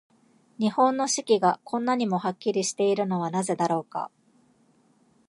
[0.59, 4.09] 日本の四季が、こんなにもはっきりしているのはなぜだろうか。